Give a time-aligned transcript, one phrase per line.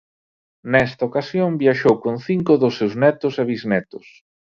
[0.71, 4.07] Nesta ocasión viaxou con cinco dos seus netos e bisnetos.